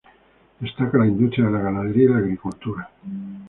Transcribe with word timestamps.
Destaca 0.59 0.97
la 0.97 1.05
industria 1.05 1.45
de 1.45 1.51
la 1.51 1.59
ganadería 1.61 2.05
y 2.05 2.07
la 2.07 2.17
agricultura. 2.17 2.89